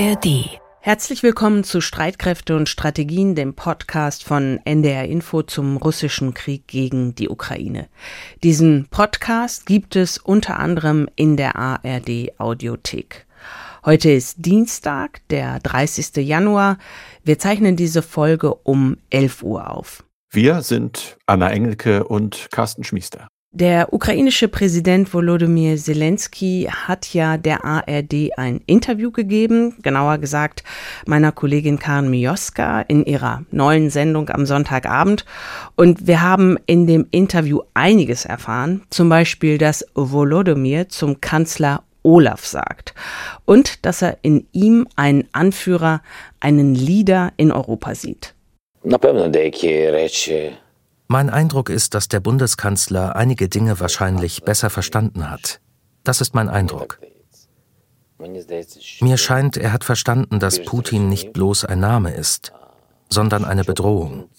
[0.00, 0.58] ARD.
[0.80, 7.14] Herzlich willkommen zu Streitkräfte und Strategien, dem Podcast von NDR Info zum russischen Krieg gegen
[7.14, 7.86] die Ukraine.
[8.42, 13.26] Diesen Podcast gibt es unter anderem in der ARD Audiothek.
[13.84, 16.26] Heute ist Dienstag, der 30.
[16.26, 16.78] Januar.
[17.22, 20.02] Wir zeichnen diese Folge um 11 Uhr auf.
[20.30, 23.28] Wir sind Anna Engelke und Carsten Schmiester.
[23.52, 30.62] Der ukrainische Präsident Volodymyr Zelensky hat ja der ARD ein Interview gegeben, genauer gesagt
[31.04, 35.24] meiner Kollegin Karen Mioska in ihrer neuen Sendung am Sonntagabend.
[35.74, 42.46] Und wir haben in dem Interview einiges erfahren, zum Beispiel, dass Volodymyr zum Kanzler Olaf
[42.46, 42.94] sagt
[43.46, 46.02] und dass er in ihm einen Anführer,
[46.38, 48.32] einen Leader in Europa sieht.
[51.12, 55.60] Mein Eindruck ist, dass der Bundeskanzler einige Dinge wahrscheinlich besser verstanden hat.
[56.04, 57.00] Das ist mein Eindruck.
[59.00, 62.52] Mir scheint, er hat verstanden, dass Putin nicht bloß ein Name ist,
[63.08, 64.30] sondern eine Bedrohung.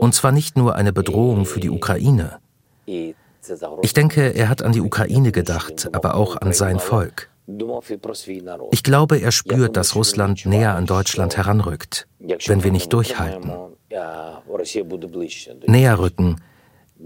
[0.00, 2.40] Und zwar nicht nur eine Bedrohung für die Ukraine.
[2.86, 7.30] Ich denke, er hat an die Ukraine gedacht, aber auch an sein Volk.
[8.72, 13.52] Ich glaube, er spürt, dass Russland näher an Deutschland heranrückt, wenn wir nicht durchhalten.
[15.66, 16.36] Näher rücken.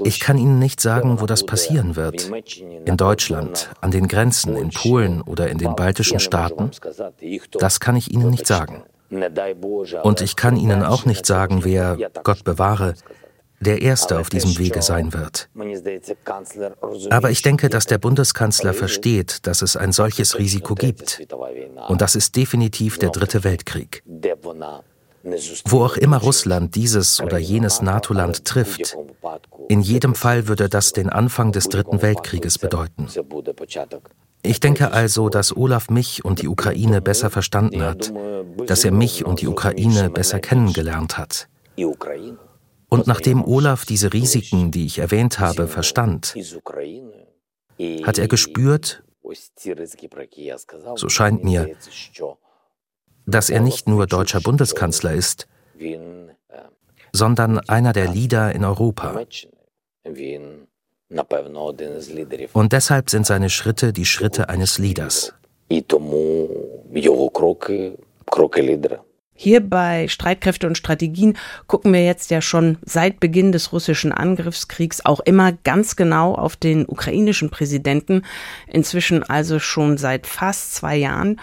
[0.05, 2.31] Ich kann Ihnen nicht sagen, wo das passieren wird.
[2.85, 6.71] In Deutschland, an den Grenzen, in Polen oder in den baltischen Staaten.
[7.59, 8.85] Das kann ich Ihnen nicht sagen.
[10.03, 12.95] Und ich kann Ihnen auch nicht sagen, wer, Gott bewahre,
[13.61, 15.49] der Erste auf diesem Wege sein wird.
[17.11, 21.27] Aber ich denke, dass der Bundeskanzler versteht, dass es ein solches Risiko gibt.
[21.89, 24.03] Und das ist definitiv der Dritte Weltkrieg.
[25.67, 28.97] Wo auch immer Russland dieses oder jenes NATO-Land trifft,
[29.69, 33.09] in jedem Fall würde das den Anfang des Dritten Weltkrieges bedeuten.
[34.43, 38.13] Ich denke also, dass Olaf mich und die Ukraine besser verstanden hat,
[38.67, 41.49] dass er mich und die Ukraine besser kennengelernt hat.
[42.89, 46.35] Und nachdem Olaf diese Risiken, die ich erwähnt habe, verstand,
[48.05, 49.03] hat er gespürt,
[50.95, 51.77] so scheint mir,
[53.27, 55.47] dass er nicht nur deutscher Bundeskanzler ist,
[57.13, 59.21] sondern einer der Leader in Europa.
[62.53, 65.35] Und deshalb sind seine Schritte die Schritte eines Leaders.
[69.39, 75.05] Hier bei Streitkräfte und Strategien gucken wir jetzt ja schon seit Beginn des russischen Angriffskriegs
[75.05, 78.23] auch immer ganz genau auf den ukrainischen Präsidenten,
[78.67, 81.39] inzwischen also schon seit fast zwei Jahren.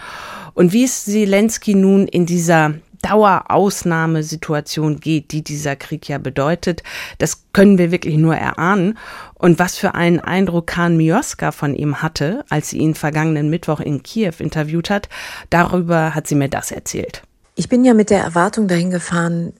[0.54, 6.82] Und wie es Zelensky nun in dieser Dauerausnahmesituation geht, die dieser Krieg ja bedeutet,
[7.18, 8.96] das können wir wirklich nur erahnen.
[9.34, 13.80] Und was für einen Eindruck Khan Mioska von ihm hatte, als sie ihn vergangenen Mittwoch
[13.80, 15.10] in Kiew interviewt hat,
[15.50, 17.22] darüber hat sie mir das erzählt.
[17.56, 19.52] Ich bin ja mit der Erwartung dahin gefahren,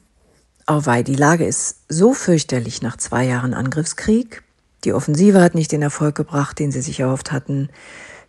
[0.66, 4.43] auweih, die Lage ist so fürchterlich nach zwei Jahren Angriffskrieg.
[4.84, 7.69] Die Offensive hat nicht den Erfolg gebracht, den sie sich erhofft hatten.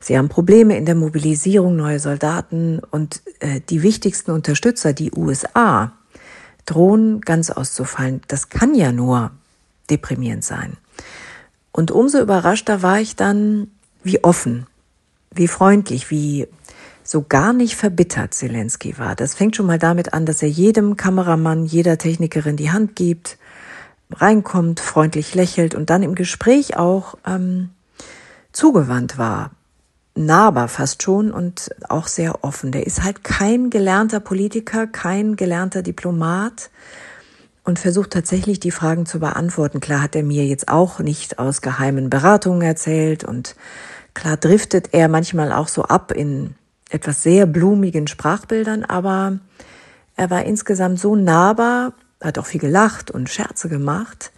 [0.06, 5.94] Sie haben Probleme in der Mobilisierung neuer Soldaten und äh, die wichtigsten Unterstützer, die USA,
[6.68, 8.22] drohen ganz auszufallen.
[8.28, 9.32] Das kann ja nur
[9.90, 10.78] deprimierend sein.
[11.72, 13.72] Und umso überraschter war ich dann,
[14.04, 14.68] wie offen,
[15.32, 16.48] wie freundlich, wie
[17.04, 19.16] so gar nicht verbittert Zelensky war.
[19.16, 23.40] Das fängt schon mal damit an, dass er jedem Kameramann, jeder Technikerin die Hand gibt,
[24.12, 27.72] reinkommt, freundlich lächelt und dann im Gespräch auch ähm,
[28.52, 29.50] zugewandt war,
[30.16, 32.72] nahbar fast schon und auch sehr offen.
[32.72, 36.70] Der ist halt kein gelernter Politiker, kein gelernter Diplomat
[37.64, 39.82] und versucht tatsächlich die Fragen zu beantworten.
[39.82, 43.56] Klar hat er mir jetzt auch nicht aus geheimen Beratungen erzählt und
[44.14, 46.56] klar driftet er manchmal auch so ab in
[46.90, 49.40] etwas sehr blumigen Sprachbildern, aber
[50.16, 54.32] er war insgesamt so nahbar, hat auch viel gelacht und Scherze gemacht,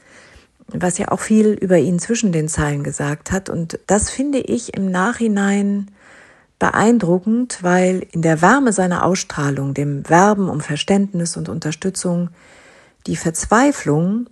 [0.67, 3.50] was ja auch viel über ihn zwischen den Zeilen gesagt hat.
[3.50, 5.92] Und das finde ich im Nachhinein
[6.59, 12.30] beeindruckend, weil in der Wärme seiner Ausstrahlung, dem Werben um Verständnis und Unterstützung,
[13.06, 14.27] die Verzweiflung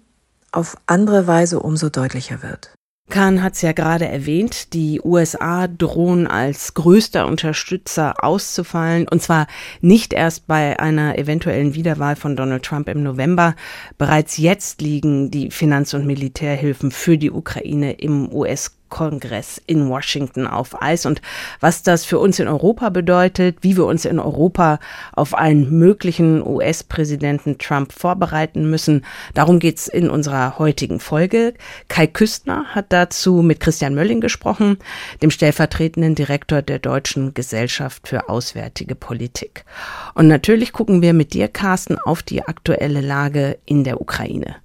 [0.51, 2.73] auf andere Weise umso deutlicher wird.
[3.09, 9.45] Kahn hat es ja gerade erwähnt, die USA drohen als größter Unterstützer auszufallen, und zwar
[9.79, 13.55] nicht erst bei einer eventuellen Wiederwahl von Donald Trump im November.
[13.99, 20.47] Bereits jetzt liegen die Finanz- und Militärhilfen für die Ukraine im US Kongress in Washington
[20.47, 21.21] auf Eis und
[21.59, 24.79] was das für uns in Europa bedeutet, wie wir uns in Europa
[25.13, 29.05] auf einen möglichen US-Präsidenten Trump vorbereiten müssen.
[29.33, 31.53] Darum geht's in unserer heutigen Folge.
[31.87, 34.77] Kai Küstner hat dazu mit Christian Mölling gesprochen,
[35.21, 39.65] dem stellvertretenden Direktor der Deutschen Gesellschaft für Auswärtige Politik.
[40.13, 44.55] Und natürlich gucken wir mit dir, Carsten, auf die aktuelle Lage in der Ukraine.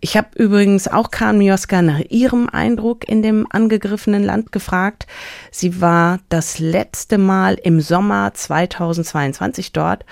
[0.00, 5.06] Ich habe übrigens auch Karen Mioska nach ihrem Eindruck in dem angegriffenen Land gefragt.
[5.50, 10.04] Sie war das letzte Mal im Sommer 2022 dort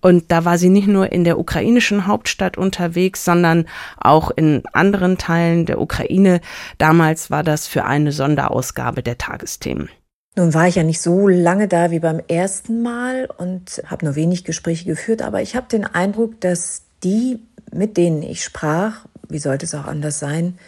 [0.00, 3.66] und da war sie nicht nur in der ukrainischen Hauptstadt unterwegs, sondern
[3.98, 6.40] auch in anderen Teilen der Ukraine.
[6.78, 9.88] Damals war das für eine Sonderausgabe der Tagesthemen.
[10.36, 14.16] Nun war ich ja nicht so lange da wie beim ersten Mal und habe nur
[14.16, 17.38] wenig Gespräche geführt, aber ich habe den Eindruck, dass die
[17.74, 20.58] mit denen ich sprach, wie sollte es auch anders sein,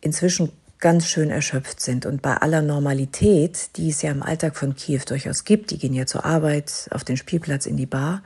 [0.00, 2.04] inzwischen ganz schön erschöpft sind.
[2.04, 5.94] Und bei aller Normalität, die es ja im Alltag von Kiew durchaus gibt, die gehen
[5.94, 8.22] ja zur Arbeit, auf den Spielplatz, in die Bar,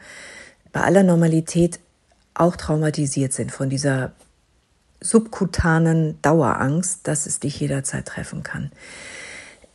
[0.73, 1.79] bei aller Normalität
[2.35, 4.13] auch traumatisiert sind von dieser
[5.01, 8.73] subkutanen Dauerangst, dass es dich jederzeit treffen kann.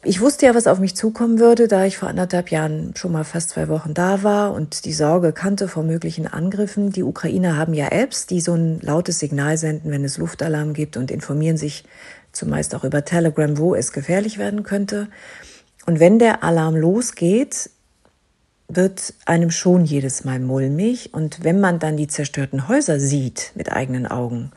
[0.05, 3.23] Ich wusste ja, was auf mich zukommen würde, da ich vor anderthalb Jahren schon mal
[3.23, 6.91] fast zwei Wochen da war und die Sorge kannte vor möglichen Angriffen.
[6.91, 10.97] Die Ukrainer haben ja Apps, die so ein lautes Signal senden, wenn es Luftalarm gibt
[10.97, 11.85] und informieren sich
[12.33, 15.07] zumeist auch über Telegram, wo es gefährlich werden könnte.
[15.85, 17.69] Und wenn der Alarm losgeht,
[18.67, 21.13] wird einem schon jedes Mal mulmig.
[21.13, 24.51] Und wenn man dann die zerstörten Häuser sieht mit eigenen Augen,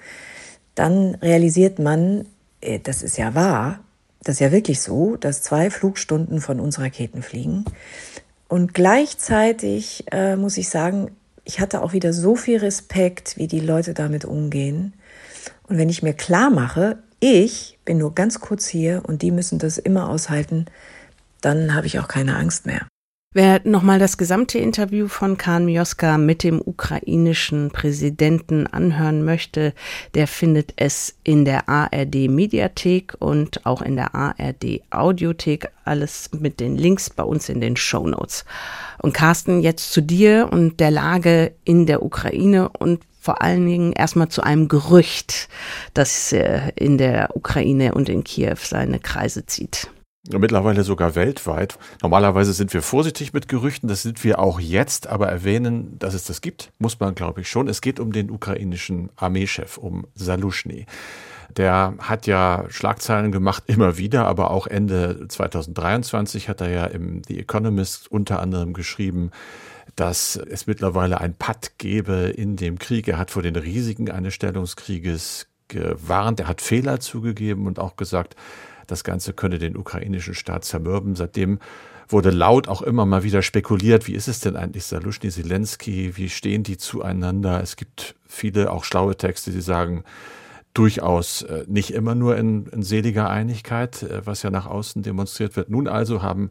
[0.75, 2.27] dann realisiert man,
[2.61, 3.79] äh, das ist ja wahr,
[4.23, 7.65] das ist ja wirklich so, dass zwei Flugstunden von uns Raketen fliegen.
[8.49, 11.11] Und gleichzeitig äh, muss ich sagen,
[11.45, 14.95] ich hatte auch wieder so viel Respekt, wie die Leute damit umgehen.
[15.69, 19.59] Und wenn ich mir klar mache, ich bin nur ganz kurz hier und die müssen
[19.59, 20.67] das immer aushalten,
[21.41, 22.87] dann habe ich auch keine Angst mehr.
[23.39, 29.75] Wer nochmal das gesamte Interview von Khan Mioska mit dem ukrainischen Präsidenten anhören möchte,
[30.15, 35.69] der findet es in der ARD Mediathek und auch in der ARD Audiothek.
[35.85, 38.47] Alles mit den Links bei uns in den Show Notes.
[39.03, 43.93] Und Carsten, jetzt zu dir und der Lage in der Ukraine und vor allen Dingen
[43.93, 45.51] erstmal zu einem Gerücht,
[45.93, 49.91] das äh, in der Ukraine und in Kiew seine Kreise zieht.
[50.33, 51.79] Mittlerweile sogar weltweit.
[52.03, 56.25] Normalerweise sind wir vorsichtig mit Gerüchten, das sind wir auch jetzt, aber erwähnen, dass es
[56.25, 57.69] das gibt, muss man, glaube ich, schon.
[57.69, 60.87] Es geht um den ukrainischen Armeechef, um Salushny.
[61.57, 67.23] Der hat ja Schlagzeilen gemacht, immer wieder, aber auch Ende 2023 hat er ja im
[67.27, 69.31] The Economist unter anderem geschrieben,
[69.95, 73.09] dass es mittlerweile ein Patt gebe in dem Krieg.
[73.09, 78.37] Er hat vor den Risiken eines Stellungskrieges gewarnt, er hat Fehler zugegeben und auch gesagt,
[78.87, 81.17] das Ganze könne den ukrainischen Staat zermürben.
[81.17, 81.59] Seitdem
[82.09, 86.29] wurde laut auch immer mal wieder spekuliert, wie ist es denn eigentlich Salushny, Zelensky, wie
[86.29, 87.61] stehen die zueinander?
[87.63, 90.05] Es gibt viele auch schlaue Texte, die sagen,
[90.75, 95.57] durchaus äh, nicht immer nur in, in seliger Einigkeit, äh, was ja nach außen demonstriert
[95.57, 95.71] wird.
[95.71, 96.51] Nun also haben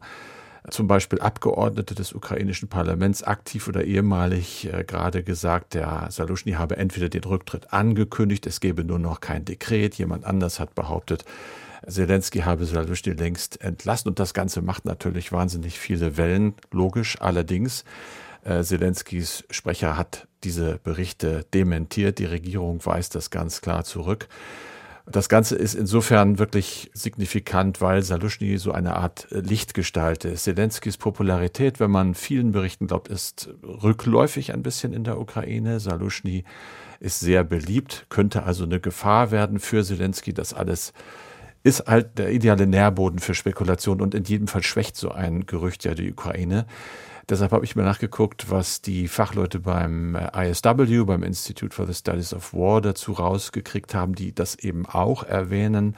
[0.68, 6.76] zum Beispiel Abgeordnete des ukrainischen Parlaments aktiv oder ehemalig äh, gerade gesagt, der Salushny habe
[6.76, 9.94] entweder den Rücktritt angekündigt, es gebe nur noch kein Dekret.
[9.94, 11.24] Jemand anders hat behauptet,
[11.86, 17.20] Zelensky habe Salushny längst entlassen und das Ganze macht natürlich wahnsinnig viele Wellen, logisch.
[17.20, 17.84] Allerdings,
[18.44, 22.18] äh, Zelenskys Sprecher hat diese Berichte dementiert.
[22.18, 24.28] Die Regierung weist das ganz klar zurück.
[25.08, 30.42] Das Ganze ist insofern wirklich signifikant, weil Salushny so eine Art Lichtgestalt ist.
[30.42, 35.78] Zelenskys Popularität, wenn man vielen Berichten glaubt, ist rückläufig ein bisschen in der Ukraine.
[35.78, 36.42] Salushny
[36.98, 40.34] ist sehr beliebt, könnte also eine Gefahr werden für Zelensky.
[40.34, 40.92] Das alles
[41.66, 45.84] ist halt der ideale Nährboden für Spekulation und in jedem Fall schwächt so ein Gerücht
[45.84, 46.64] ja die Ukraine.
[47.28, 51.92] Deshalb habe ich mir nachgeguckt, was die Fachleute beim äh, ISW, beim Institute for the
[51.92, 55.96] Studies of War dazu rausgekriegt haben, die das eben auch erwähnen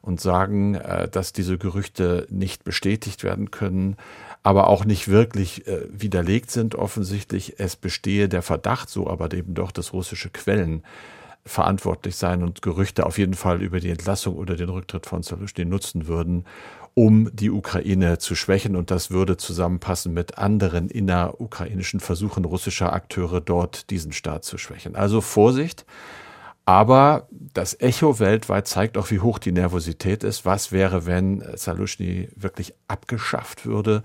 [0.00, 3.96] und sagen, äh, dass diese Gerüchte nicht bestätigt werden können,
[4.42, 7.60] aber auch nicht wirklich äh, widerlegt sind offensichtlich.
[7.60, 10.82] Es bestehe der Verdacht, so aber eben doch, dass russische Quellen
[11.44, 15.64] verantwortlich sein und Gerüchte auf jeden Fall über die Entlassung oder den Rücktritt von Zelensky
[15.64, 16.44] nutzen würden,
[16.94, 18.76] um die Ukraine zu schwächen.
[18.76, 24.94] Und das würde zusammenpassen mit anderen innerukrainischen Versuchen russischer Akteure dort diesen Staat zu schwächen.
[24.94, 25.84] Also Vorsicht.
[26.64, 30.44] Aber das Echo weltweit zeigt auch, wie hoch die Nervosität ist.
[30.44, 34.04] Was wäre, wenn Salushny wirklich abgeschafft würde?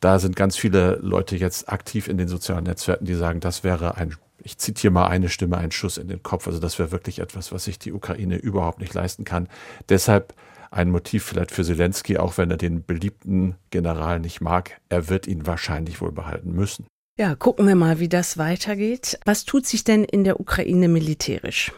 [0.00, 3.96] Da sind ganz viele Leute jetzt aktiv in den sozialen Netzwerken, die sagen, das wäre
[3.96, 6.46] ein ich zitiere mal eine Stimme, ein Schuss in den Kopf.
[6.46, 9.48] Also das wäre wirklich etwas, was sich die Ukraine überhaupt nicht leisten kann.
[9.88, 10.34] Deshalb
[10.70, 14.80] ein Motiv vielleicht für Zelensky, auch wenn er den beliebten General nicht mag.
[14.88, 16.86] Er wird ihn wahrscheinlich wohl behalten müssen.
[17.18, 19.18] Ja, gucken wir mal, wie das weitergeht.
[19.24, 21.72] Was tut sich denn in der Ukraine militärisch?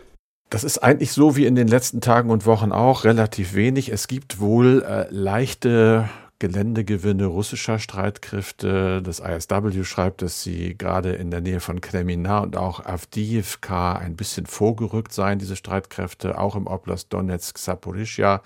[0.50, 3.90] Das ist eigentlich so wie in den letzten Tagen und Wochen auch relativ wenig.
[3.90, 9.02] Es gibt wohl äh, leichte Geländegewinne russischer Streitkräfte.
[9.02, 14.14] Das ISW schreibt, dass sie gerade in der Nähe von Kremina und auch Avdiivka ein
[14.14, 18.42] bisschen vorgerückt seien, diese Streitkräfte, auch im Oblast Donetsk, Saporischja.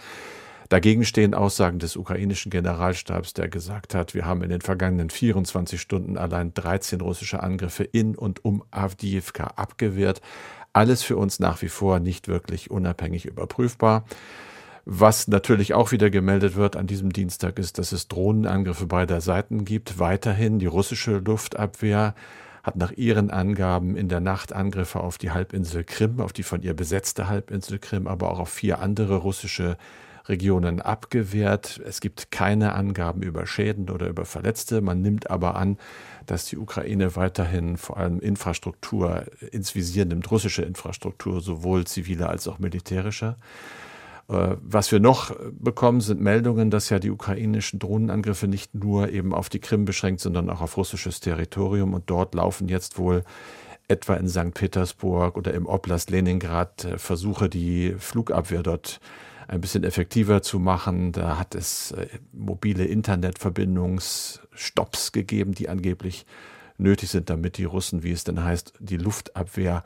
[0.70, 5.78] Dagegen stehen Aussagen des ukrainischen Generalstabs, der gesagt hat, wir haben in den vergangenen 24
[5.78, 10.22] Stunden allein 13 russische Angriffe in und um Avdiivka abgewehrt.
[10.72, 14.06] Alles für uns nach wie vor nicht wirklich unabhängig überprüfbar.
[14.84, 19.64] Was natürlich auch wieder gemeldet wird an diesem Dienstag ist, dass es Drohnenangriffe beider Seiten
[19.64, 20.00] gibt.
[20.00, 22.14] Weiterhin die russische Luftabwehr
[22.64, 26.62] hat nach ihren Angaben in der Nacht Angriffe auf die Halbinsel Krim, auf die von
[26.62, 29.76] ihr besetzte Halbinsel Krim, aber auch auf vier andere russische
[30.28, 31.80] Regionen abgewehrt.
[31.84, 34.80] Es gibt keine Angaben über Schäden oder über Verletzte.
[34.80, 35.78] Man nimmt aber an,
[36.26, 42.48] dass die Ukraine weiterhin vor allem Infrastruktur ins Visier nimmt, russische Infrastruktur, sowohl zivile als
[42.48, 43.36] auch militärische.
[44.28, 49.34] Äh, was wir noch bekommen, sind Meldungen, dass ja die ukrainischen Drohnenangriffe nicht nur eben
[49.34, 51.94] auf die Krim beschränkt, sondern auch auf russisches Territorium.
[51.94, 53.22] Und dort laufen jetzt wohl
[53.88, 54.54] etwa in St.
[54.54, 59.00] Petersburg oder im Oblast Leningrad äh, Versuche, die Flugabwehr dort
[59.48, 61.12] ein bisschen effektiver zu machen.
[61.12, 66.26] Da hat es äh, mobile Internetverbindungsstopps gegeben, die angeblich
[66.78, 69.84] nötig sind, damit die Russen, wie es denn heißt, die Luftabwehr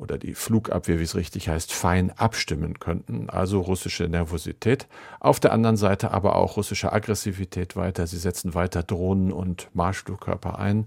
[0.00, 3.28] oder die Flugabwehr, wie es richtig heißt, fein abstimmen könnten.
[3.28, 4.88] Also russische Nervosität.
[5.20, 8.06] Auf der anderen Seite aber auch russische Aggressivität weiter.
[8.06, 10.86] Sie setzen weiter Drohnen und Marschflugkörper ein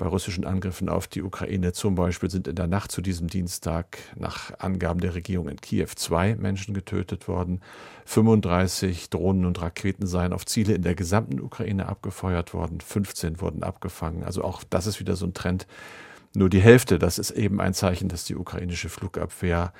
[0.00, 3.98] bei russischen Angriffen auf die Ukraine zum Beispiel sind in der Nacht zu diesem Dienstag
[4.16, 7.60] nach Angaben der Regierung in Kiew zwei Menschen getötet worden.
[8.06, 12.80] 35 Drohnen und Raketen seien auf Ziele in der gesamten Ukraine abgefeuert worden.
[12.80, 14.24] 15 wurden abgefangen.
[14.24, 15.66] Also auch das ist wieder so ein Trend.
[16.34, 19.72] Nur die Hälfte, das ist eben ein Zeichen, dass die ukrainische Flugabwehr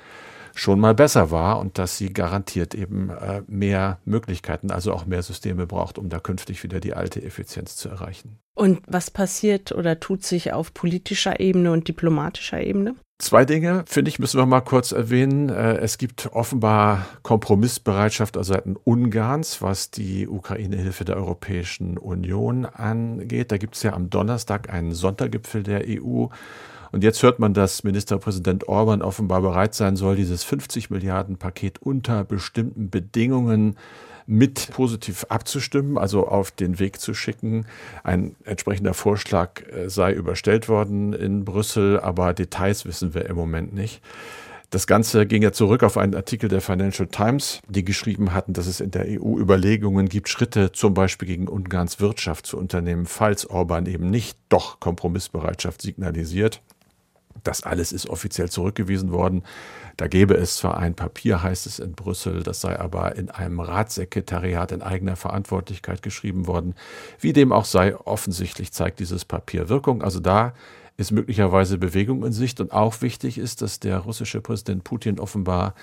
[0.53, 5.23] schon mal besser war und dass sie garantiert eben äh, mehr Möglichkeiten, also auch mehr
[5.23, 8.39] Systeme braucht, um da künftig wieder die alte Effizienz zu erreichen.
[8.53, 12.95] Und was passiert oder tut sich auf politischer Ebene und diplomatischer Ebene?
[13.21, 15.49] Zwei Dinge, finde ich, müssen wir mal kurz erwähnen.
[15.49, 23.51] Äh, es gibt offenbar Kompromissbereitschaft aus Seiten Ungarns, was die Ukraine-Hilfe der Europäischen Union angeht.
[23.51, 26.29] Da gibt es ja am Donnerstag einen Sondergipfel der EU
[26.91, 31.81] und jetzt hört man, dass Ministerpräsident Orban offenbar bereit sein soll, dieses 50 Milliarden Paket
[31.81, 33.77] unter bestimmten Bedingungen
[34.27, 37.65] mit positiv abzustimmen, also auf den Weg zu schicken.
[38.03, 43.73] Ein entsprechender Vorschlag äh, sei überstellt worden in Brüssel, aber Details wissen wir im Moment
[43.73, 44.01] nicht.
[44.69, 48.67] Das Ganze ging ja zurück auf einen Artikel der Financial Times, die geschrieben hatten, dass
[48.67, 53.45] es in der EU Überlegungen gibt, Schritte zum Beispiel gegen Ungarns Wirtschaft zu unternehmen, falls
[53.45, 56.61] Orban eben nicht doch Kompromissbereitschaft signalisiert.
[57.43, 59.43] Das alles ist offiziell zurückgewiesen worden.
[59.97, 63.59] Da gäbe es zwar ein Papier, heißt es in Brüssel, das sei aber in einem
[63.59, 66.75] Ratssekretariat in eigener Verantwortlichkeit geschrieben worden.
[67.19, 70.01] Wie dem auch sei, offensichtlich zeigt dieses Papier Wirkung.
[70.01, 70.53] Also da
[70.97, 72.61] ist möglicherweise Bewegung in Sicht.
[72.61, 75.75] Und auch wichtig ist, dass der russische Präsident Putin offenbar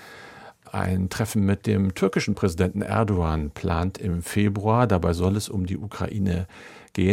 [0.71, 4.85] ein Treffen mit dem türkischen Präsidenten Erdogan plant im Februar.
[4.87, 6.47] Dabei soll es um die Ukraine gehen.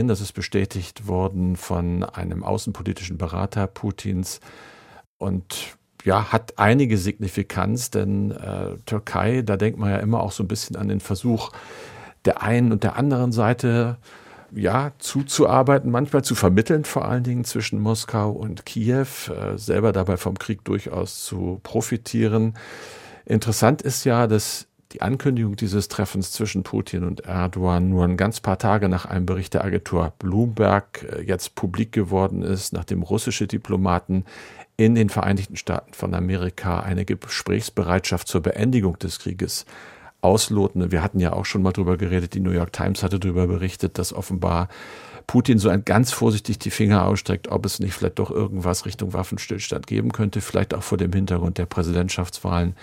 [0.09, 4.41] Das ist bestätigt worden von einem außenpolitischen Berater Putins
[5.19, 10.45] und ja, hat einige Signifikanz, denn äh, Türkei, da denkt man ja immer auch so
[10.45, 11.51] ein bisschen an den Versuch
[12.25, 13.99] der einen und der anderen Seite,
[14.55, 20.17] ja, zuzuarbeiten, manchmal zu vermitteln, vor allen Dingen zwischen Moskau und Kiew, äh, selber dabei
[20.17, 22.55] vom Krieg durchaus zu profitieren.
[23.25, 28.41] Interessant ist ja, dass die Ankündigung dieses Treffens zwischen Putin und Erdogan nur ein ganz
[28.41, 33.47] paar Tage nach einem Bericht der Agentur Bloomberg äh, jetzt publik geworden ist, nachdem russische
[33.47, 34.25] Diplomaten
[34.79, 39.67] in den Vereinigten Staaten von Amerika eine Gesprächsbereitschaft zur Beendigung des Krieges
[40.23, 40.91] ausloten.
[40.91, 43.99] Wir hatten ja auch schon mal drüber geredet, die New York Times hatte darüber berichtet,
[43.99, 44.69] dass offenbar
[45.27, 49.13] Putin so ein ganz vorsichtig die Finger ausstreckt, ob es nicht vielleicht doch irgendwas Richtung
[49.13, 52.75] Waffenstillstand geben könnte, vielleicht auch vor dem Hintergrund der Präsidentschaftswahlen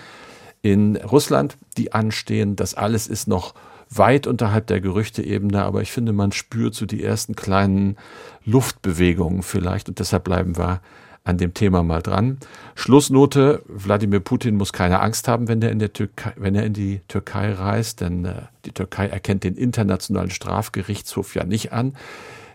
[0.63, 2.55] in Russland, die anstehen.
[2.55, 3.53] Das alles ist noch
[3.89, 7.97] weit unterhalb der Gerüchteebene, aber ich finde, man spürt so die ersten kleinen
[8.43, 10.81] Luftbewegungen vielleicht und deshalb bleiben wir
[11.25, 12.37] an dem Thema mal dran.
[12.75, 16.73] Schlussnote, Wladimir Putin muss keine Angst haben, wenn er in, der Türkei, wenn er in
[16.73, 18.33] die Türkei reist, denn äh,
[18.65, 21.95] die Türkei erkennt den Internationalen Strafgerichtshof ja nicht an,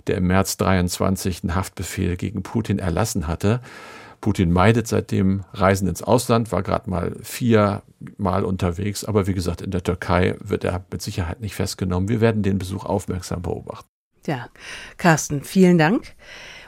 [0.07, 3.61] der im März 23 einen Haftbefehl gegen Putin erlassen hatte.
[4.21, 9.71] Putin meidet seitdem Reisen ins Ausland, war gerade mal viermal unterwegs, aber wie gesagt, in
[9.71, 12.09] der Türkei wird er mit Sicherheit nicht festgenommen.
[12.09, 13.89] Wir werden den Besuch aufmerksam beobachten.
[14.27, 14.49] Ja,
[14.97, 16.15] Carsten, vielen Dank.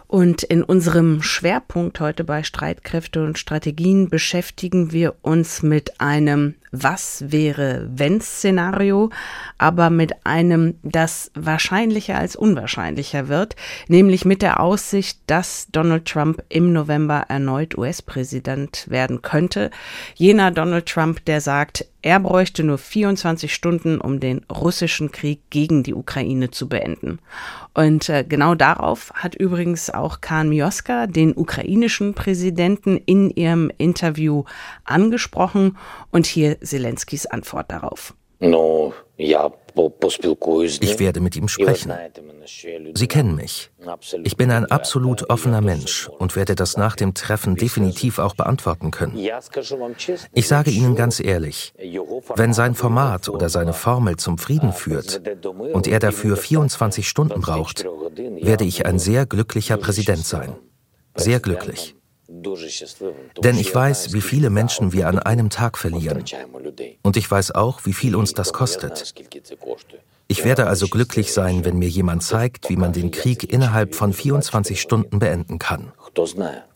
[0.07, 7.25] Und in unserem Schwerpunkt heute bei Streitkräfte und Strategien beschäftigen wir uns mit einem Was
[7.33, 9.11] wäre wenn Szenario,
[9.59, 13.57] aber mit einem, das wahrscheinlicher als unwahrscheinlicher wird,
[13.89, 19.71] nämlich mit der Aussicht, dass Donald Trump im November erneut US-Präsident werden könnte.
[20.15, 25.83] Jener Donald Trump, der sagt, er bräuchte nur 24 Stunden, um den russischen Krieg gegen
[25.83, 27.19] die Ukraine zu beenden.
[27.75, 34.45] Und äh, genau darauf hat übrigens auch Khan Mioska den ukrainischen Präsidenten in ihrem Interview
[34.85, 35.77] angesprochen
[36.11, 38.15] und hier Zelenskys Antwort darauf.
[38.41, 39.53] No, ja,
[40.81, 41.93] ich werde mit ihm sprechen.
[42.95, 43.71] Sie kennen mich.
[44.25, 48.91] Ich bin ein absolut offener Mensch und werde das nach dem Treffen definitiv auch beantworten
[48.91, 49.19] können.
[50.33, 51.75] Ich sage Ihnen ganz ehrlich,
[52.35, 55.21] wenn sein Format oder seine Formel zum Frieden führt
[55.73, 57.85] und er dafür 24 Stunden braucht,
[58.41, 60.57] werde ich ein sehr glücklicher Präsident sein.
[61.15, 61.95] Sehr glücklich.
[63.43, 66.25] Denn ich weiß, wie viele Menschen wir an einem Tag verlieren.
[67.03, 69.15] Und ich weiß auch, wie viel uns das kostet.
[70.29, 74.13] Ich werde also glücklich sein, wenn mir jemand zeigt, wie man den Krieg innerhalb von
[74.13, 75.93] 24 Stunden beenden kann.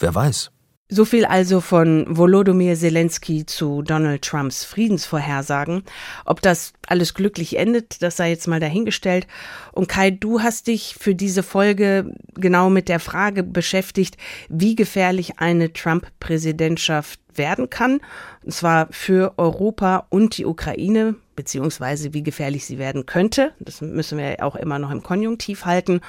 [0.00, 0.50] Wer weiß.
[0.94, 5.82] So viel also von Volodymyr Zelensky zu Donald Trumps Friedensvorhersagen.
[6.24, 9.26] Ob das alles glücklich endet, das sei jetzt mal dahingestellt.
[9.72, 15.40] Und Kai, du hast dich für diese Folge genau mit der Frage beschäftigt, wie gefährlich
[15.40, 17.98] eine Trump-Präsidentschaft werden kann.
[18.44, 23.52] Und zwar für Europa und die Ukraine, beziehungsweise wie gefährlich sie werden könnte.
[23.58, 26.02] Das müssen wir auch immer noch im Konjunktiv halten.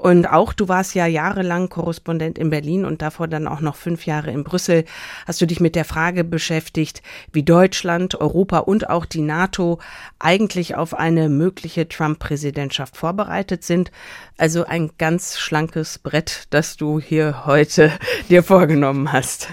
[0.00, 4.06] Und auch du warst ja jahrelang Korrespondent in Berlin und davor dann auch noch fünf
[4.06, 4.86] Jahre in Brüssel.
[5.26, 7.02] Hast du dich mit der Frage beschäftigt,
[7.32, 9.78] wie Deutschland, Europa und auch die NATO
[10.18, 13.92] eigentlich auf eine mögliche Trump-Präsidentschaft vorbereitet sind?
[14.38, 17.92] Also ein ganz schlankes Brett, das du hier heute
[18.30, 19.48] dir vorgenommen hast.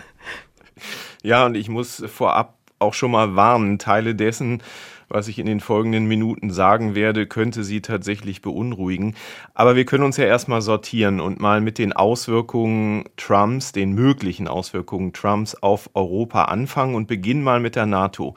[1.23, 4.63] Ja, und ich muss vorab auch schon mal warnen, Teile dessen,
[5.09, 9.15] was ich in den folgenden Minuten sagen werde, könnte Sie tatsächlich beunruhigen.
[9.53, 14.47] Aber wir können uns ja erstmal sortieren und mal mit den Auswirkungen Trumps, den möglichen
[14.47, 18.35] Auswirkungen Trumps auf Europa anfangen und beginnen mal mit der NATO.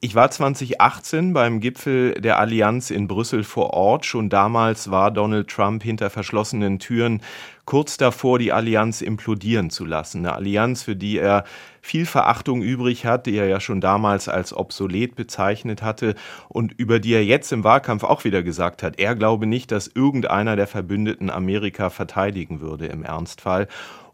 [0.00, 4.06] Ich war 2018 beim Gipfel der Allianz in Brüssel vor Ort.
[4.06, 7.20] Schon damals war Donald Trump hinter verschlossenen Türen
[7.64, 10.18] kurz davor, die Allianz implodieren zu lassen.
[10.18, 11.42] Eine Allianz, für die er
[11.88, 16.16] viel Verachtung übrig hat, die er ja schon damals als obsolet bezeichnet hatte
[16.48, 19.88] und über die er jetzt im Wahlkampf auch wieder gesagt hat, er glaube nicht, dass
[19.88, 23.68] irgendeiner der Verbündeten Amerika verteidigen würde im Ernstfall.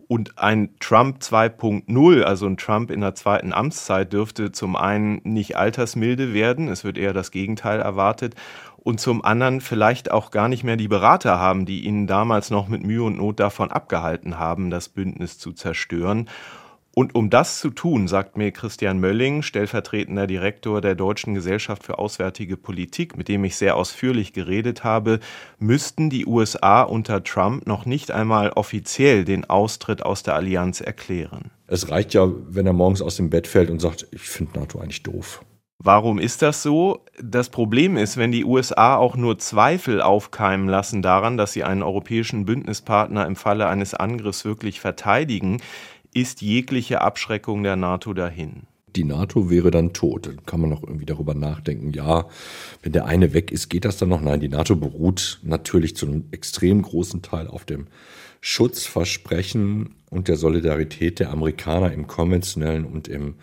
[0.07, 5.57] Und ein Trump 2.0, also ein Trump in der zweiten Amtszeit, dürfte zum einen nicht
[5.57, 8.37] altersmilde werden, es wird eher das Gegenteil erwartet,
[8.77, 12.69] und zum anderen vielleicht auch gar nicht mehr die Berater haben, die ihn damals noch
[12.69, 16.29] mit Mühe und Not davon abgehalten haben, das Bündnis zu zerstören.
[16.95, 21.99] Und um das zu tun, sagt mir Christian Mölling, stellvertretender Direktor der Deutschen Gesellschaft für
[21.99, 25.19] Auswärtige Politik, mit dem ich sehr ausführlich geredet habe,
[25.59, 31.51] müssten die USA unter Trump noch nicht einmal offiziell den Austritt aus der Allianz erklären.
[31.67, 34.79] Es reicht ja, wenn er morgens aus dem Bett fällt und sagt, ich finde NATO
[34.79, 35.45] eigentlich doof.
[35.79, 37.05] Warum ist das so?
[37.21, 41.83] Das Problem ist, wenn die USA auch nur Zweifel aufkeimen lassen daran, dass sie einen
[41.83, 45.61] europäischen Bündnispartner im Falle eines Angriffs wirklich verteidigen,
[46.15, 48.63] ist jegliche Abschreckung der NATO dahin.
[48.97, 50.27] Die NATO wäre dann tot.
[50.27, 52.27] Dann kann man noch irgendwie darüber nachdenken, ja,
[52.83, 54.21] wenn der eine weg ist, geht das dann noch?
[54.21, 57.89] Nein, die NATO beruht natürlich zu einem extrem großen Teil auf dem
[58.41, 63.35] Schutzversprechen und der Solidarität der Amerikaner im konventionellen und im,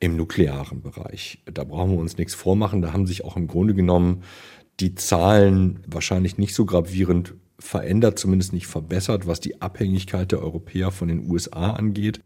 [0.00, 1.38] im nuklearen Bereich.
[1.44, 2.82] Da brauchen wir uns nichts vormachen.
[2.82, 4.24] Da haben sich auch im Grunde genommen
[4.80, 10.90] die Zahlen wahrscheinlich nicht so gravierend verändert, zumindest nicht verbessert, was die Abhängigkeit der Europäer
[10.90, 12.20] von den USA angeht.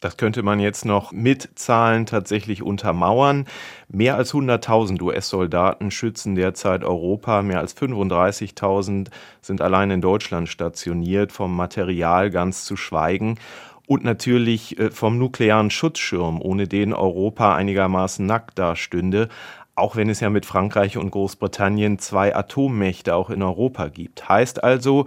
[0.00, 3.46] Das könnte man jetzt noch mit Zahlen tatsächlich untermauern.
[3.88, 7.40] Mehr als 100.000 US-Soldaten schützen derzeit Europa.
[7.40, 9.08] Mehr als 35.000
[9.40, 13.38] sind allein in Deutschland stationiert, vom Material ganz zu schweigen.
[13.86, 19.28] Und natürlich äh, vom nuklearen Schutzschirm, ohne den Europa einigermaßen nackt dastünde
[19.74, 24.28] auch wenn es ja mit Frankreich und Großbritannien zwei Atommächte auch in Europa gibt.
[24.28, 25.04] Heißt also,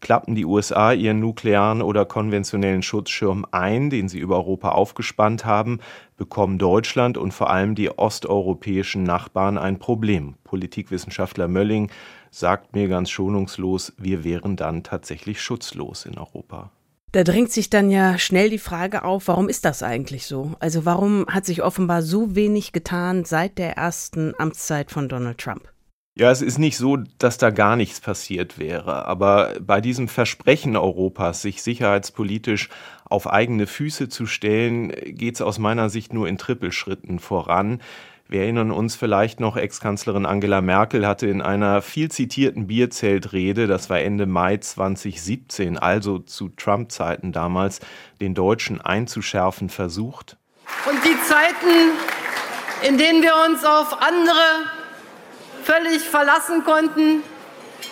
[0.00, 5.80] klappen die USA ihren nuklearen oder konventionellen Schutzschirm ein, den sie über Europa aufgespannt haben,
[6.16, 10.34] bekommen Deutschland und vor allem die osteuropäischen Nachbarn ein Problem.
[10.44, 11.90] Politikwissenschaftler Mölling
[12.30, 16.70] sagt mir ganz schonungslos, wir wären dann tatsächlich schutzlos in Europa.
[17.12, 20.52] Da drängt sich dann ja schnell die Frage auf, warum ist das eigentlich so?
[20.60, 25.72] Also warum hat sich offenbar so wenig getan seit der ersten Amtszeit von Donald Trump?
[26.18, 29.06] Ja, es ist nicht so, dass da gar nichts passiert wäre.
[29.06, 32.68] Aber bei diesem Versprechen Europas, sich sicherheitspolitisch
[33.04, 37.80] auf eigene Füße zu stellen, geht es aus meiner Sicht nur in Trippelschritten voran.
[38.30, 43.88] Wir erinnern uns vielleicht noch, Ex-Kanzlerin Angela Merkel hatte in einer viel zitierten Bierzeltrede, das
[43.88, 47.80] war Ende Mai 2017, also zu Trump-Zeiten damals,
[48.20, 50.36] den Deutschen einzuschärfen versucht.
[50.84, 51.92] Und die Zeiten,
[52.86, 54.44] in denen wir uns auf andere
[55.62, 57.22] völlig verlassen konnten,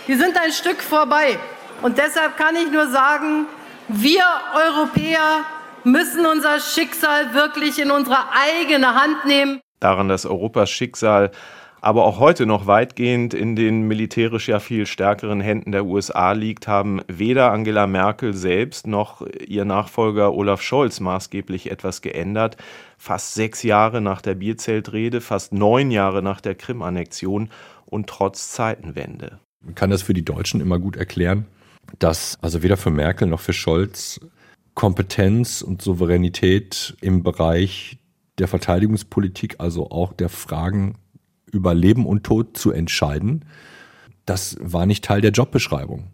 [0.07, 1.39] die sind ein Stück vorbei.
[1.81, 3.47] Und deshalb kann ich nur sagen,
[3.89, 5.47] wir Europäer
[5.85, 11.31] müssen unser Schicksal wirklich in unsere eigene Hand nehmen daran, dass Europas Schicksal
[11.81, 16.67] aber auch heute noch weitgehend in den militärisch ja viel stärkeren Händen der USA liegt,
[16.67, 22.57] haben weder Angela Merkel selbst noch ihr Nachfolger Olaf Scholz maßgeblich etwas geändert.
[22.99, 27.51] Fast sechs Jahre nach der Bierzeltrede, fast neun Jahre nach der Krim-Annexion
[27.85, 29.39] und trotz Zeitenwende.
[29.65, 31.47] Man kann das für die Deutschen immer gut erklären,
[31.99, 34.21] dass also weder für Merkel noch für Scholz
[34.75, 37.99] Kompetenz und Souveränität im Bereich
[38.39, 40.97] der Verteidigungspolitik, also auch der Fragen
[41.51, 43.45] über Leben und Tod zu entscheiden,
[44.27, 46.11] das war nicht Teil der Jobbeschreibung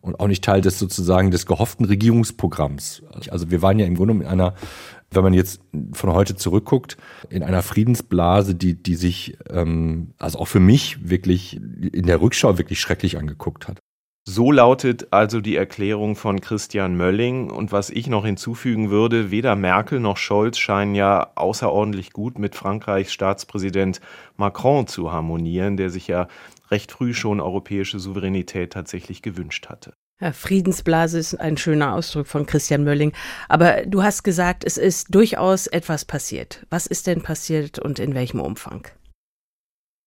[0.00, 3.02] und auch nicht Teil des sozusagen des gehofften Regierungsprogramms.
[3.30, 4.54] Also wir waren ja im Grunde in einer,
[5.10, 5.60] wenn man jetzt
[5.92, 6.96] von heute zurückguckt,
[7.30, 12.58] in einer Friedensblase, die, die sich ähm, also auch für mich wirklich in der Rückschau
[12.58, 13.80] wirklich schrecklich angeguckt hat.
[14.26, 17.50] So lautet also die Erklärung von Christian Mölling.
[17.50, 22.54] Und was ich noch hinzufügen würde, weder Merkel noch Scholz scheinen ja außerordentlich gut mit
[22.54, 24.00] Frankreichs Staatspräsident
[24.38, 26.28] Macron zu harmonieren, der sich ja
[26.70, 29.92] recht früh schon europäische Souveränität tatsächlich gewünscht hatte.
[30.20, 33.12] Ja, Friedensblase ist ein schöner Ausdruck von Christian Mölling.
[33.50, 36.64] Aber du hast gesagt, es ist durchaus etwas passiert.
[36.70, 38.88] Was ist denn passiert und in welchem Umfang?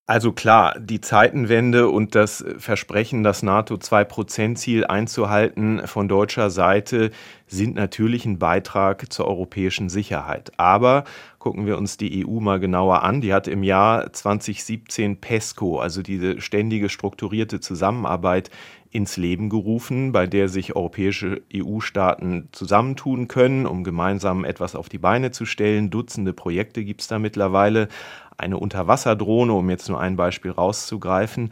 [0.10, 7.12] Also klar, die Zeitenwende und das Versprechen, das NATO-2-Prozent-Ziel einzuhalten von deutscher Seite
[7.46, 10.54] sind natürlich ein Beitrag zur europäischen Sicherheit.
[10.56, 11.04] Aber
[11.48, 13.22] gucken wir uns die EU mal genauer an.
[13.22, 18.50] Die hat im Jahr 2017 PESCO, also diese ständige strukturierte Zusammenarbeit,
[18.92, 24.98] ins Leben gerufen, bei der sich europäische EU-Staaten zusammentun können, um gemeinsam etwas auf die
[24.98, 25.90] Beine zu stellen.
[25.90, 27.88] Dutzende Projekte gibt es da mittlerweile
[28.36, 31.52] eine Unterwasserdrohne, um jetzt nur ein Beispiel rauszugreifen.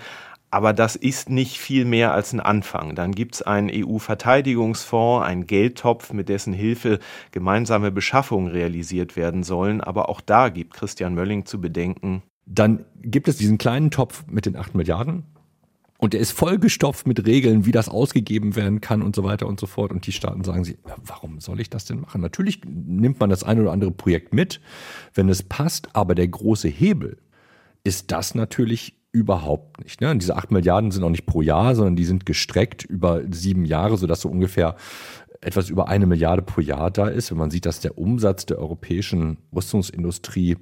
[0.56, 2.96] Aber das ist nicht viel mehr als ein Anfang.
[2.96, 7.00] Dann gibt es einen EU-Verteidigungsfonds, einen Geldtopf, mit dessen Hilfe
[7.32, 9.82] gemeinsame Beschaffungen realisiert werden sollen.
[9.82, 12.24] Aber auch da gibt Christian Mölling zu bedenken.
[12.46, 15.24] Dann gibt es diesen kleinen Topf mit den 8 Milliarden.
[15.98, 19.60] Und der ist vollgestopft mit Regeln, wie das ausgegeben werden kann und so weiter und
[19.60, 19.92] so fort.
[19.92, 22.22] Und die Staaten sagen sich, warum soll ich das denn machen?
[22.22, 24.62] Natürlich nimmt man das eine oder andere Projekt mit,
[25.16, 27.18] wenn es passt, aber der große Hebel
[27.84, 30.02] ist das natürlich überhaupt nicht.
[30.02, 30.12] Ne?
[30.12, 33.66] Und diese acht Milliarden sind auch nicht pro Jahr, sondern die sind gestreckt über sieben
[33.66, 34.76] Jahre, sodass so ungefähr
[35.42, 37.32] etwas über eine Milliarde pro Jahr da ist.
[37.32, 40.58] Wenn man sieht, dass der Umsatz der europäischen Rüstungsindustrie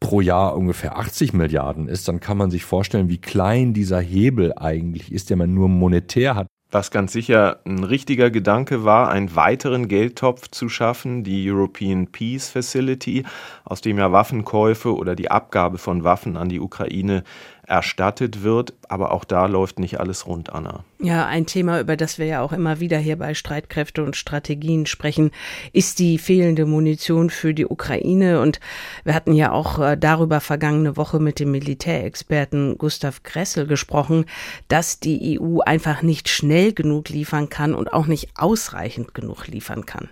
[0.00, 4.52] pro Jahr ungefähr 80 Milliarden ist, dann kann man sich vorstellen, wie klein dieser Hebel
[4.56, 6.46] eigentlich ist, den man nur monetär hat.
[6.70, 12.50] Was ganz sicher ein richtiger Gedanke war, einen weiteren Geldtopf zu schaffen, die European Peace
[12.50, 13.24] Facility,
[13.64, 17.24] aus dem ja Waffenkäufe oder die Abgabe von Waffen an die Ukraine
[17.68, 18.72] erstattet wird.
[18.88, 20.84] Aber auch da läuft nicht alles rund, Anna.
[21.00, 24.86] Ja, ein Thema, über das wir ja auch immer wieder hier bei Streitkräfte und Strategien
[24.86, 25.30] sprechen,
[25.72, 28.40] ist die fehlende Munition für die Ukraine.
[28.40, 28.60] Und
[29.04, 34.24] wir hatten ja auch äh, darüber vergangene Woche mit dem Militärexperten Gustav Gressel gesprochen,
[34.68, 39.86] dass die EU einfach nicht schnell genug liefern kann und auch nicht ausreichend genug liefern
[39.86, 40.08] kann.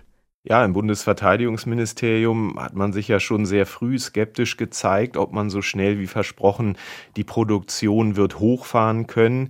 [0.49, 5.61] Ja, im Bundesverteidigungsministerium hat man sich ja schon sehr früh skeptisch gezeigt, ob man so
[5.61, 6.77] schnell wie versprochen
[7.17, 9.49] die Produktion wird hochfahren können.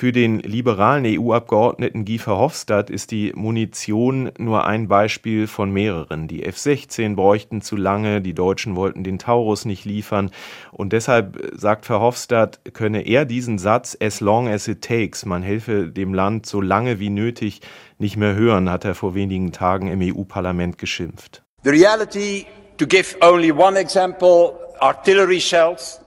[0.00, 6.28] Für den liberalen EU-Abgeordneten Guy Verhofstadt ist die Munition nur ein Beispiel von mehreren.
[6.28, 10.30] Die F-16 bräuchten zu lange, die Deutschen wollten den Taurus nicht liefern
[10.70, 15.88] und deshalb sagt Verhofstadt, könne er diesen Satz as long as it takes, man helfe
[15.88, 17.60] dem Land so lange wie nötig,
[17.98, 21.42] nicht mehr hören, hat er vor wenigen Tagen im EU-Parlament geschimpft.
[21.64, 26.00] The reality, to give only one example, artillery shells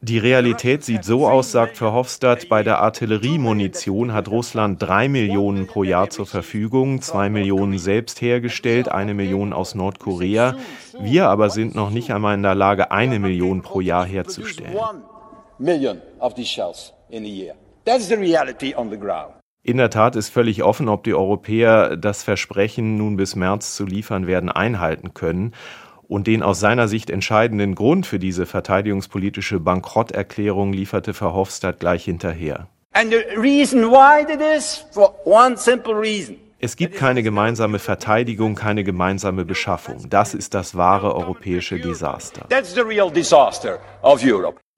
[0.00, 5.82] die Realität sieht so aus, sagt Verhofstadt, bei der Artilleriemunition hat Russland drei Millionen pro
[5.82, 10.54] Jahr zur Verfügung, zwei Millionen selbst hergestellt, eine Million aus Nordkorea.
[11.00, 14.76] Wir aber sind noch nicht einmal in der Lage, eine Million pro Jahr herzustellen.
[19.64, 23.84] In der Tat ist völlig offen, ob die Europäer das Versprechen, nun bis März zu
[23.84, 25.54] liefern werden, einhalten können.
[26.08, 32.68] Und den aus seiner Sicht entscheidenden Grund für diese verteidigungspolitische Bankrotterklärung lieferte Verhofstadt gleich hinterher.
[32.94, 36.36] And the reason why it is for one simple reason.
[36.60, 40.10] Es gibt keine gemeinsame Verteidigung, keine gemeinsame Beschaffung.
[40.10, 42.48] Das ist das wahre europäische Desaster.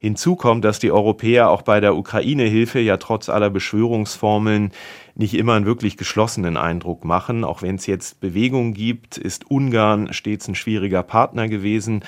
[0.03, 4.73] Hinzu kommt, dass die Europäer auch bei der Ukraine-Hilfe ja trotz aller Beschwörungsformeln
[5.15, 7.45] nicht immer einen wirklich geschlossenen Eindruck machen.
[7.45, 12.03] Auch wenn es jetzt Bewegung gibt, ist Ungarn stets ein schwieriger Partner gewesen.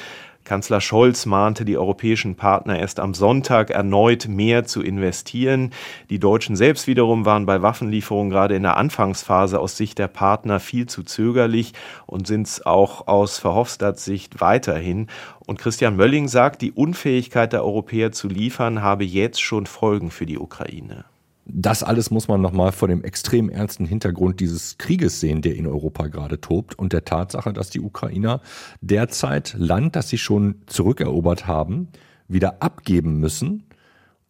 [0.44, 5.70] Kanzler Scholz mahnte die europäischen Partner erst am Sonntag erneut mehr zu investieren.
[6.10, 10.60] Die Deutschen selbst wiederum waren bei Waffenlieferungen gerade in der Anfangsphase aus Sicht der Partner
[10.60, 11.72] viel zu zögerlich
[12.06, 15.06] und sind es auch aus Verhofstadts Sicht weiterhin.
[15.46, 20.26] Und Christian Mölling sagt, die Unfähigkeit der Europäer zu liefern habe jetzt schon Folgen für
[20.26, 21.04] die Ukraine.
[21.54, 25.66] Das alles muss man nochmal vor dem extrem ernsten Hintergrund dieses Krieges sehen, der in
[25.66, 28.40] Europa gerade tobt und der Tatsache, dass die Ukrainer
[28.80, 31.88] derzeit Land, das sie schon zurückerobert haben,
[32.26, 33.64] wieder abgeben müssen,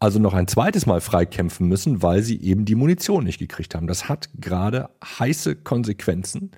[0.00, 3.86] also noch ein zweites Mal freikämpfen müssen, weil sie eben die Munition nicht gekriegt haben.
[3.86, 6.50] Das hat gerade heiße Konsequenzen.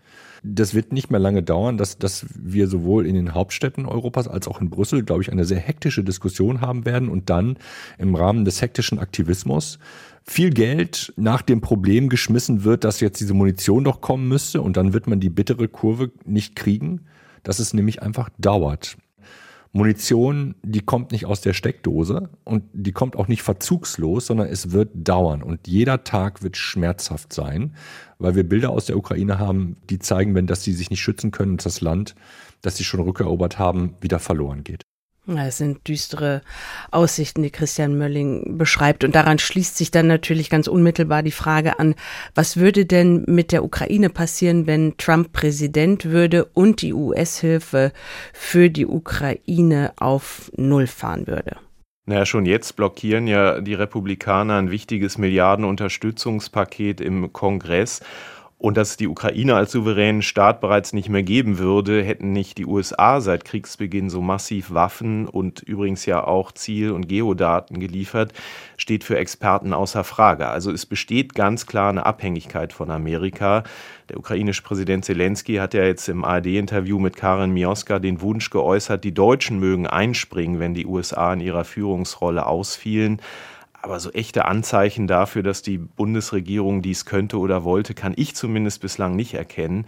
[0.47, 4.47] Das wird nicht mehr lange dauern, dass, dass wir sowohl in den Hauptstädten Europas als
[4.47, 7.57] auch in Brüssel, glaube ich, eine sehr hektische Diskussion haben werden und dann
[7.97, 9.79] im Rahmen des hektischen Aktivismus
[10.23, 14.77] viel Geld nach dem Problem geschmissen wird, dass jetzt diese Munition doch kommen müsste und
[14.77, 17.07] dann wird man die bittere Kurve nicht kriegen,
[17.43, 18.97] dass es nämlich einfach dauert.
[19.77, 24.71] Munition, die kommt nicht aus der Steckdose und die kommt auch nicht verzugslos, sondern es
[24.71, 27.75] wird dauern und jeder Tag wird schmerzhaft sein,
[28.21, 31.33] weil wir Bilder aus der Ukraine haben, die zeigen, wenn dass sie sich nicht schützen
[31.33, 32.15] können, dass das Land,
[32.63, 34.85] das sie schon rückerobert haben, wieder verloren geht.
[35.27, 36.43] Es sind düstere
[36.91, 39.05] Aussichten, die Christian Mölling beschreibt.
[39.05, 41.95] Und daran schließt sich dann natürlich ganz unmittelbar die Frage an,
[42.35, 47.93] was würde denn mit der Ukraine passieren, wenn Trump Präsident würde und die US-Hilfe
[48.35, 51.57] für die Ukraine auf Null fahren würde?
[52.07, 58.03] Naja, schon jetzt blockieren ja die Republikaner ein wichtiges Milliardenunterstützungspaket im Kongress.
[58.65, 62.57] Und dass es die Ukraine als souveränen Staat bereits nicht mehr geben würde, hätten nicht
[62.57, 68.33] die USA seit Kriegsbeginn so massiv Waffen und übrigens ja auch Ziel- und Geodaten geliefert,
[68.79, 70.49] steht für Experten außer Frage.
[70.49, 73.65] Also es besteht ganz klar eine Abhängigkeit von Amerika.
[74.09, 79.05] Der ukrainische Präsident Zelensky hat ja jetzt im ARD-Interview mit Karin Mioska den Wunsch geäußert,
[79.05, 83.21] die Deutschen mögen einspringen, wenn die USA in ihrer Führungsrolle ausfielen.
[83.85, 88.81] Aber so echte Anzeichen dafür, dass die Bundesregierung dies könnte oder wollte, kann ich zumindest
[88.81, 89.85] bislang nicht erkennen.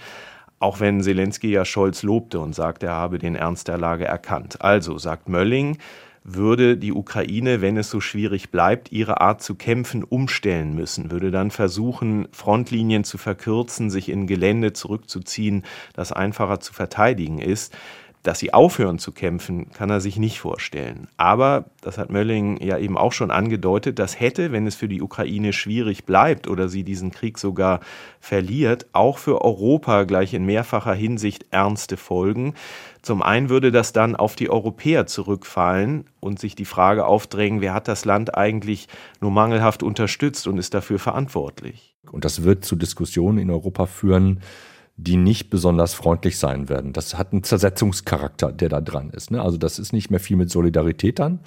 [0.58, 4.60] Auch wenn Zelensky ja Scholz lobte und sagt, er habe den Ernst der Lage erkannt.
[4.60, 5.78] Also, sagt Mölling,
[6.24, 11.30] würde die Ukraine, wenn es so schwierig bleibt, ihre Art zu kämpfen umstellen müssen, würde
[11.30, 17.74] dann versuchen, Frontlinien zu verkürzen, sich in Gelände zurückzuziehen, das einfacher zu verteidigen ist.
[18.26, 21.06] Dass sie aufhören zu kämpfen, kann er sich nicht vorstellen.
[21.16, 25.00] Aber, das hat Mölling ja eben auch schon angedeutet, das hätte, wenn es für die
[25.00, 27.78] Ukraine schwierig bleibt oder sie diesen Krieg sogar
[28.18, 32.54] verliert, auch für Europa gleich in mehrfacher Hinsicht ernste Folgen.
[33.00, 37.74] Zum einen würde das dann auf die Europäer zurückfallen und sich die Frage aufdrängen, wer
[37.74, 38.88] hat das Land eigentlich
[39.20, 41.94] nur mangelhaft unterstützt und ist dafür verantwortlich.
[42.10, 44.40] Und das wird zu Diskussionen in Europa führen,
[44.96, 46.92] die nicht besonders freundlich sein werden.
[46.92, 49.30] Das hat einen Zersetzungscharakter, der da dran ist.
[49.30, 49.42] Ne?
[49.42, 51.40] Also das ist nicht mehr viel mit Solidarität dann.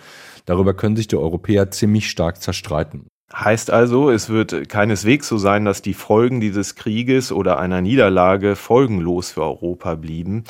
[0.45, 3.07] Darüber können sich die Europäer ziemlich stark zerstreiten.
[3.33, 8.55] Heißt also, es wird keineswegs so sein, dass die Folgen dieses Krieges oder einer Niederlage
[8.55, 10.45] folgenlos für Europa blieben.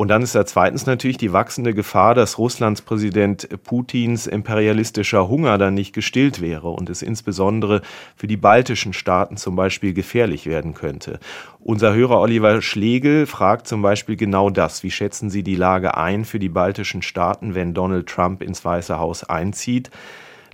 [0.00, 5.58] Und dann ist da zweitens natürlich die wachsende Gefahr, dass Russlands Präsident Putins imperialistischer Hunger
[5.58, 7.82] dann nicht gestillt wäre und es insbesondere
[8.16, 11.20] für die baltischen Staaten zum Beispiel gefährlich werden könnte.
[11.58, 14.82] Unser Hörer Oliver Schlegel fragt zum Beispiel genau das.
[14.82, 18.98] Wie schätzen Sie die Lage ein für die baltischen Staaten, wenn Donald Trump ins Weiße
[18.98, 19.90] Haus einzieht?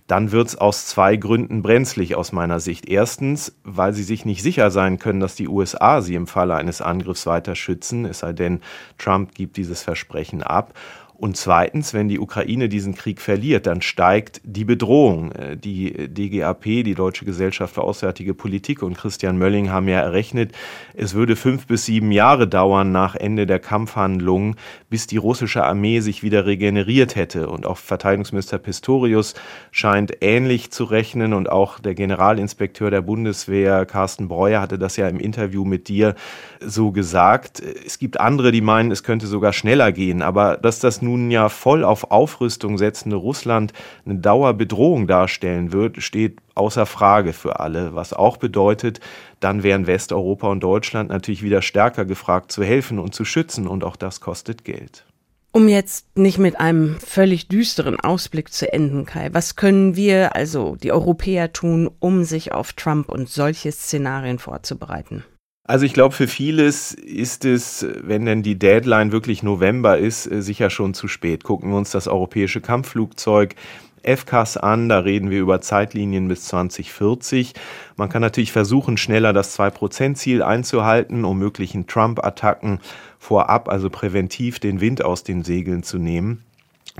[0.07, 2.87] Dann wird es aus zwei Gründen brenzlig aus meiner Sicht.
[2.87, 6.81] Erstens, weil sie sich nicht sicher sein können, dass die USA sie im Falle eines
[6.81, 8.61] Angriffs weiter schützen, es sei denn,
[8.97, 10.73] Trump gibt dieses Versprechen ab.
[11.17, 15.31] Und zweitens, wenn die Ukraine diesen Krieg verliert, dann steigt die Bedrohung.
[15.31, 20.51] Äh, die DGAP, die Deutsche Gesellschaft für Auswärtige Politik und Christian Mölling haben ja errechnet,
[20.93, 24.55] es würde fünf bis sieben Jahre dauern nach Ende der Kampfhandlungen,
[24.91, 27.49] bis die russische Armee sich wieder regeneriert hätte.
[27.49, 29.33] Und auch Verteidigungsminister Pistorius
[29.71, 35.07] scheint ähnlich zu rechnen und auch der Generalinspekteur der Bundeswehr, Carsten Breuer, hatte das ja
[35.07, 36.13] im Interview mit dir
[36.59, 37.59] so gesagt.
[37.59, 41.49] Es gibt andere, die meinen, es könnte sogar schneller gehen, aber dass das nun ja
[41.49, 43.73] voll auf Aufrüstung setzende Russland
[44.05, 48.99] eine Dauerbedrohung darstellen wird, steht außer Frage für alle, was auch bedeutet,
[49.39, 53.83] dann wären Westeuropa und Deutschland natürlich wieder stärker gefragt zu helfen und zu schützen und
[53.83, 55.05] auch das kostet Geld.
[55.53, 60.75] Um jetzt nicht mit einem völlig düsteren Ausblick zu enden, Kai, was können wir, also
[60.75, 65.23] die Europäer, tun, um sich auf Trump und solche Szenarien vorzubereiten?
[65.69, 70.41] Also ich glaube, für vieles ist es, wenn denn die Deadline wirklich November ist, äh,
[70.41, 71.43] sicher schon zu spät.
[71.43, 73.53] Gucken wir uns das europäische Kampfflugzeug
[74.01, 77.53] FCAS an, da reden wir über Zeitlinien bis 2040.
[77.97, 82.79] Man kann natürlich versuchen, schneller das 2%-Ziel einzuhalten, um möglichen Trump-Attacken
[83.19, 86.46] vorab, also präventiv, den Wind aus den Segeln zu nehmen.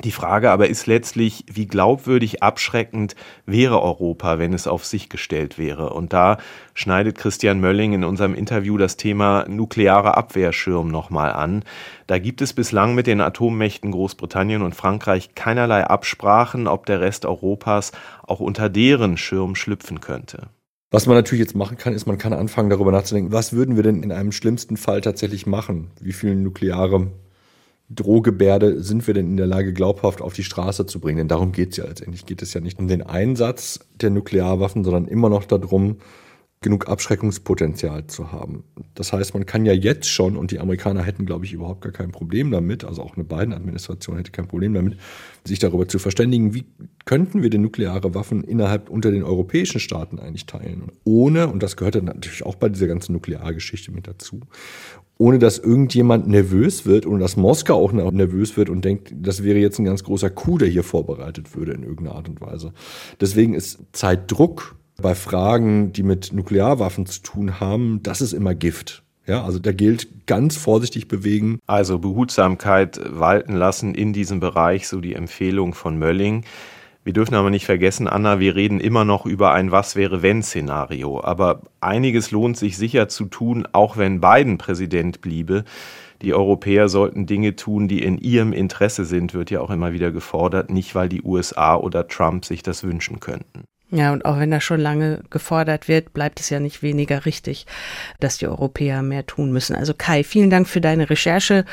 [0.03, 3.15] Die Frage aber ist letztlich, wie glaubwürdig abschreckend
[3.47, 5.89] wäre Europa, wenn es auf sich gestellt wäre.
[5.89, 6.37] Und da
[6.75, 11.63] schneidet Christian Mölling in unserem Interview das Thema nukleare Abwehrschirm nochmal an.
[12.05, 17.25] Da gibt es bislang mit den Atommächten Großbritannien und Frankreich keinerlei Absprachen, ob der Rest
[17.25, 20.49] Europas auch unter deren Schirm schlüpfen könnte.
[20.91, 23.83] Was man natürlich jetzt machen kann, ist, man kann anfangen darüber nachzudenken, was würden wir
[23.83, 25.89] denn in einem schlimmsten Fall tatsächlich machen?
[25.99, 27.07] Wie viele nukleare
[27.89, 31.17] Drohgebärde sind wir denn in der Lage, glaubhaft auf die Straße zu bringen?
[31.19, 32.25] Denn darum geht es ja letztendlich.
[32.25, 35.97] Geht es ja nicht um den Einsatz der Nuklearwaffen, sondern immer noch darum,
[36.61, 38.63] genug Abschreckungspotenzial zu haben.
[38.95, 41.91] Das heißt, man kann ja jetzt schon, und die Amerikaner hätten, glaube ich, überhaupt gar
[41.91, 44.97] kein Problem damit, also auch eine Biden-Administration hätte kein Problem damit,
[45.43, 46.65] sich darüber zu verständigen, wie
[47.05, 51.77] könnten wir denn nukleare Waffen innerhalb unter den europäischen Staaten eigentlich teilen, ohne, und das
[51.77, 54.41] gehört dann natürlich auch bei dieser ganzen Nukleargeschichte mit dazu,
[55.17, 59.59] ohne dass irgendjemand nervös wird und dass Moskau auch nervös wird und denkt, das wäre
[59.59, 62.73] jetzt ein ganz großer Coup, der hier vorbereitet würde in irgendeiner Art und Weise.
[63.19, 69.03] Deswegen ist Zeitdruck bei Fragen, die mit Nuklearwaffen zu tun haben, das ist immer Gift.
[69.27, 71.59] Ja, also da gilt ganz vorsichtig bewegen.
[71.67, 76.45] Also Behutsamkeit walten lassen in diesem Bereich, so die Empfehlung von Mölling.
[77.07, 80.43] Wir dürfen aber nicht vergessen, Anna, wir reden immer noch über ein Was wäre wenn
[80.43, 81.23] Szenario.
[81.23, 85.63] Aber einiges lohnt sich sicher zu tun, auch wenn Biden Präsident bliebe.
[86.21, 90.11] Die Europäer sollten Dinge tun, die in ihrem Interesse sind, wird ja auch immer wieder
[90.11, 93.63] gefordert, nicht weil die USA oder Trump sich das wünschen könnten.
[93.89, 97.65] Ja, und auch wenn das schon lange gefordert wird, bleibt es ja nicht weniger richtig,
[98.19, 99.77] dass die Europäer mehr tun müssen.
[99.77, 101.63] Also Kai, vielen Dank für deine Recherche.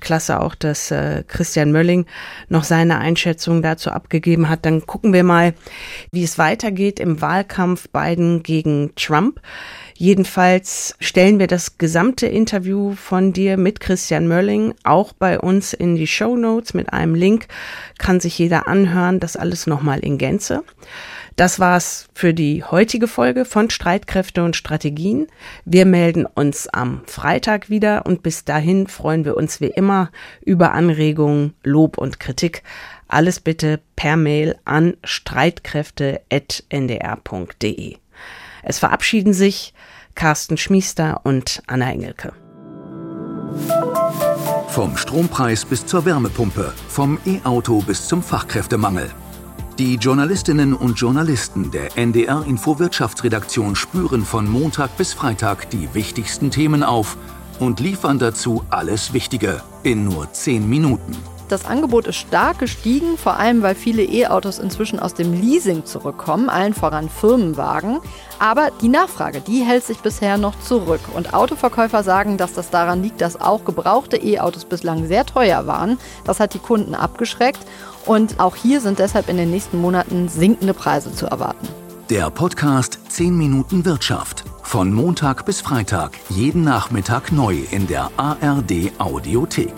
[0.00, 2.06] Klasse auch, dass äh, Christian Mölling
[2.48, 4.64] noch seine Einschätzung dazu abgegeben hat.
[4.64, 5.52] Dann gucken wir mal,
[6.10, 9.42] wie es weitergeht im Wahlkampf Biden gegen Trump.
[9.94, 15.96] Jedenfalls stellen wir das gesamte Interview von dir mit Christian Mölling auch bei uns in
[15.96, 17.48] die Show Notes mit einem Link.
[17.98, 20.62] Kann sich jeder anhören, das alles nochmal in Gänze.
[21.38, 25.28] Das war's für die heutige Folge von Streitkräfte und Strategien.
[25.64, 30.10] Wir melden uns am Freitag wieder und bis dahin freuen wir uns wie immer
[30.44, 32.64] über Anregungen, Lob und Kritik.
[33.06, 37.96] Alles bitte per Mail an streitkräfte.ndr.de.
[38.64, 39.74] Es verabschieden sich
[40.16, 42.32] Carsten Schmiester und Anna Engelke.
[44.70, 49.08] Vom Strompreis bis zur Wärmepumpe, vom E-Auto bis zum Fachkräftemangel.
[49.78, 56.50] Die Journalistinnen und Journalisten der NDR Info Wirtschaftsredaktion spüren von Montag bis Freitag die wichtigsten
[56.50, 57.16] Themen auf
[57.60, 61.16] und liefern dazu alles Wichtige in nur 10 Minuten.
[61.48, 66.50] Das Angebot ist stark gestiegen, vor allem weil viele E-Autos inzwischen aus dem Leasing zurückkommen,
[66.50, 68.00] allen voran Firmenwagen.
[68.38, 71.00] Aber die Nachfrage, die hält sich bisher noch zurück.
[71.14, 75.98] Und Autoverkäufer sagen, dass das daran liegt, dass auch gebrauchte E-Autos bislang sehr teuer waren.
[76.24, 77.60] Das hat die Kunden abgeschreckt.
[78.08, 81.68] Und auch hier sind deshalb in den nächsten Monaten sinkende Preise zu erwarten.
[82.08, 84.44] Der Podcast 10 Minuten Wirtschaft.
[84.62, 89.74] Von Montag bis Freitag, jeden Nachmittag neu in der ARD Audiothek.